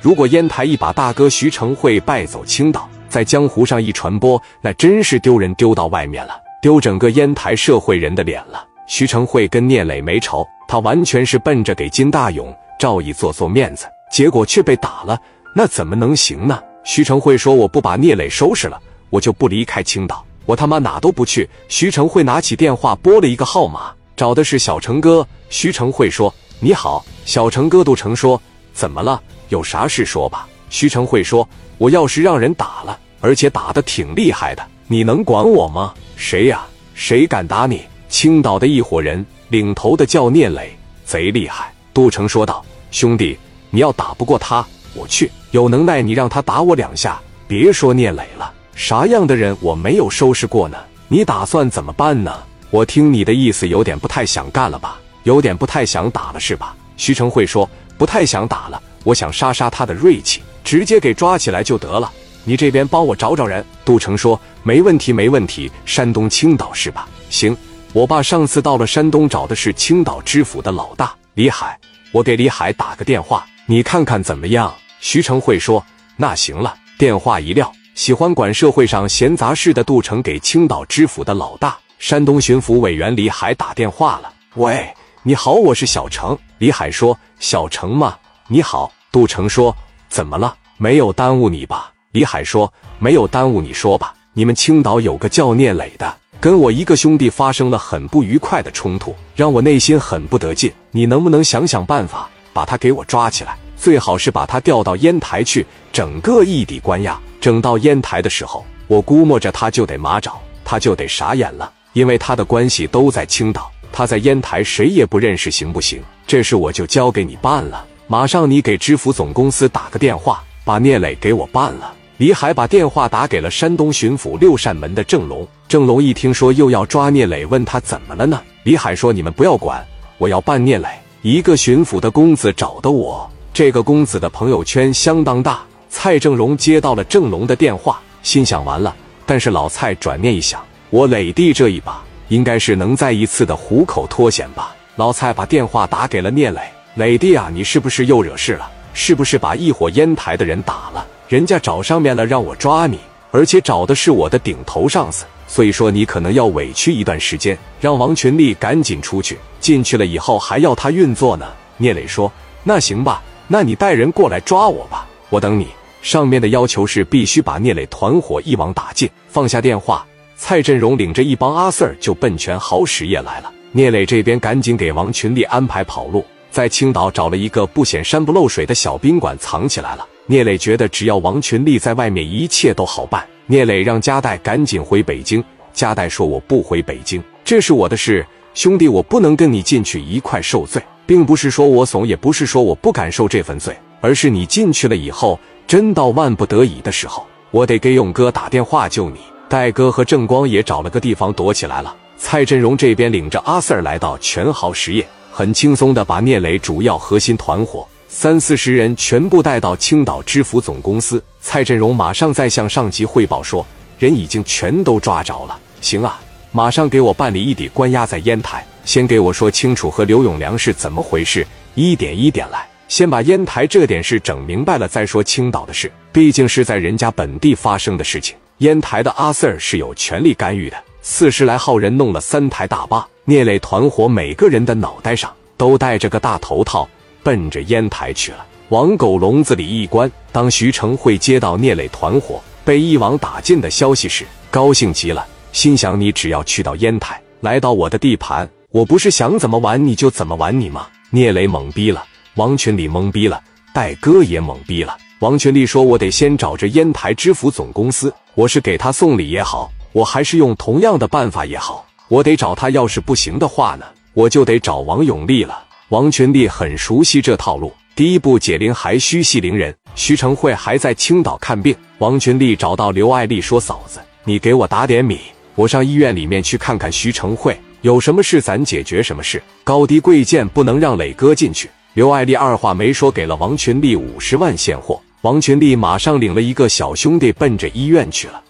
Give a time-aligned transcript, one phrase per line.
[0.00, 8.66] 如果烟台一把大哥徐成会败走青岛，在江湖上一传播，那真是丢人丢到外面了，丢整个烟台社会人的脸了。
[8.86, 15.20] 徐成会跟聂磊没仇，他完全是奔着给金大勇、赵毅做做面子，结果却被打了，
[15.54, 16.58] 那怎么能行呢？
[16.82, 18.80] 徐成会说：“我不把聂磊收拾了，
[19.10, 25.26] 我就不离开青岛，我他妈哪都不去。”徐成会拿起电话拨了一个号码，找的是小成哥。
[25.50, 28.40] 徐成会说：“你好，小成哥。”杜成说
[28.80, 29.20] ：“怎么了？
[29.50, 31.46] 有啥事说吧。”徐成会说
[31.76, 35.92] ：“我要是让人打了，而且打的挺厉害的，你能管我吗？
[36.16, 36.62] 谁呀？
[36.94, 37.82] 谁敢打你？
[38.08, 43.36] 青岛的一伙人，领头的叫聂磊，贼厉害。”杜成说道：“兄弟，
[43.68, 45.30] 你要打不过他，我去。
[45.50, 47.20] 有能耐你让他打我两下。
[47.46, 50.78] 别说聂磊了，啥样的人我没有收拾过呢？
[51.08, 52.32] 你打算怎么办呢？
[52.70, 54.98] 我听你的意思，有点不太想干了吧？
[55.24, 57.68] 有点不太想打了是吧？”徐成会说
[58.00, 62.10] ：“不太想打了，我想杀杀他的锐气。”直接给抓起来就得了。
[62.44, 63.62] 你这边帮我找找人。
[63.84, 65.70] 杜成说：“没问题，没问题。
[65.84, 67.06] 山东青岛是吧？
[67.28, 67.54] 行，
[67.92, 71.78] 我爸上次到了山东，找的是青岛知府的老大李海。
[72.10, 75.84] 我给李海打个电话，你看看怎么样？”徐成会说
[76.16, 84.32] ：“那行了。”电话一撂，喜欢管社会上闲杂事的杜成给青岛知府的老大山东巡抚委员李海打电话了。
[84.54, 84.88] 喂，
[85.22, 86.38] 你好，我是小程。
[86.56, 88.16] 李海说：“小程吗？
[88.48, 89.76] 你好。”杜成说。
[90.08, 90.56] 怎么了？
[90.78, 91.92] 没有耽误你吧？
[92.12, 94.14] 李海说：“没有耽误，你说吧。
[94.32, 100.72] 你们青岛有个叫聂磊的，跟我一个兄弟发生了很不愉快的冲突，让我内心很不得劲。
[100.90, 103.58] 你能不能想想办法，把他给我抓起来？
[103.76, 107.20] 最好是把他调到烟台去，整个异地关押。
[107.42, 116.02] 整到烟台的时候，我估摸着他就得麻爪，他就得傻眼了，因为他的关系都在青岛，他在烟台谁也不认识，行不行？
[116.26, 121.94] 这事我就交给你办了。”马上，你给知府总公司打个电话，把聂磊给我办了。
[122.16, 125.46] 李海把电话打给了山东巡抚六扇门的郑龙。
[125.68, 128.42] 郑龙一听说又要抓聂磊，问他怎么了呢？
[128.64, 129.86] 李海说：“你们不要管，
[130.18, 130.88] 我要办聂磊。
[131.22, 138.94] 一个巡抚的公子找的我，这个公子的朋友圈相当大。”蔡正荣接到了郑龙的电话，心想完了。
[139.24, 144.74] 但是老蔡转念一想，我磊弟这一把应该是能再一次的虎口脱险吧。
[144.96, 146.60] 老蔡把电话打给了聂磊。
[146.94, 148.70] 磊弟啊，你是不是又惹事了？
[148.94, 151.06] 是不是把一伙烟台的人打了？
[151.28, 152.98] 人家找上面了，让我抓你，
[153.30, 155.24] 而且找的是我的顶头上司。
[155.46, 159.38] 所以说你可能要委屈一段时间，让王群力赶紧出去。
[159.58, 161.46] 进去了以后还要他运作呢。
[161.76, 165.68] 聂磊说：“那行吧，那你带人过来抓我吧，我等你。”
[166.02, 169.08] 上面的要求是必须把聂磊团伙一网打尽。
[169.28, 170.06] 放下电话，
[170.42, 173.52] 蔡振荣领着一帮阿 Sir 就奔全豪实业来了。
[173.72, 176.24] 聂磊这边赶紧给王群力安排跑路。
[176.50, 180.08] 在青岛找了一个不显山不漏水的小宾馆藏起来了。
[180.24, 183.22] 聂磊觉得只要王群力在外面，一切都好办。
[183.46, 185.44] 聂磊让加代赶紧回北京。
[185.74, 201.92] 加代说：“我不回北京，这是我的事，兄弟，我不能跟你进去一块受罪，并不是说我怂，也不是说我不敢受这份罪，而是你进去了以后，真到万不得已的时候，我得给勇哥打电话救你。”戴哥和郑光也找了个地方躲起来了。
[202.16, 205.04] 蔡振荣这边领着阿 Sir 来到全豪实业。
[205.32, 211.20] 很轻松的把聂磊主要核心团伙三四十人全部带到青岛知府总公司。
[211.40, 213.66] 蔡振荣马上再向上级汇报说，
[213.98, 215.58] 人已经全都抓着了。
[215.80, 216.20] 行啊，
[216.52, 218.64] 马上给我办理一底关押在烟台。
[218.84, 221.44] 先给我说清楚和刘永良是怎么回事，
[221.74, 222.64] 一点一点来。
[222.86, 228.36] 先把烟台这点事整明白了再说青岛的事，毕竟是在人家本地发生的事情。
[228.60, 230.76] 烟台的阿 Sir 是有权利干预的。
[231.00, 233.08] 四十来号人弄了三台大巴。
[233.24, 236.86] 聂磊团伙每个人的脑袋上都戴着个大头套，
[237.22, 240.10] 奔着烟台去了，往狗笼子里一关。
[240.30, 250.86] 当徐成会接到聂磊团伙被一网打尽的消息时，高兴极了，心想：你只要去到烟台，来到我的地盘，我不是想怎么玩你就怎么玩你吗？
[251.08, 252.04] 聂磊懵逼了，
[252.34, 254.98] 王群里懵逼了，戴哥也懵逼了。
[255.20, 263.84] 王群力说：“我得先找着烟台知府总公司，我是给他送礼也好，我还是用同样的办法也好。”我得找他，要是不行的话呢，
[264.14, 265.62] 我就得找王永利了。
[265.90, 267.70] 王群力很熟悉这套路。
[267.94, 271.76] 第一步解铃还须系铃人，徐成慧还在青岛看病。
[271.98, 275.20] 王群力找到刘爱丽说：“嫂子，你给我打点米，
[275.54, 279.42] 我上医院里面去看看徐成慧，有什么事咱解决什么事。
[279.64, 284.98] 高低贵贱不能让磊哥进去。”刘爱丽二话没说，给了王群力五十万现货。
[285.22, 288.42] 王群力马上领了一个小兄弟奔着医院去了。